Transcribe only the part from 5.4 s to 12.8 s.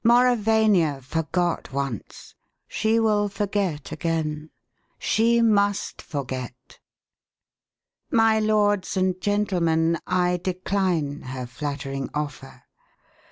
must forget! My lords and gentlemen, I decline her flattering offer.